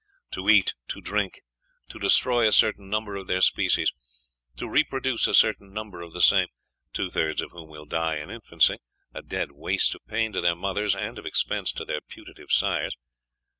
[0.31, 1.41] To eat, to drink;
[1.89, 3.91] to destroy a certain number of their species;
[4.57, 6.47] to reproduce a certain number of the same,
[6.91, 8.79] two thirds of whom will die in infancy,
[9.13, 12.95] a dead waste of pain to their mothers and of expense to their putative sires....